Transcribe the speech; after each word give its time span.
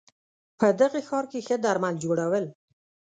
په 0.59 0.67
دغه 0.81 0.99
ښار 1.07 1.25
کې 1.31 1.39
ښه 1.47 1.55
درمل 1.65 1.95
جوړول 2.03 2.45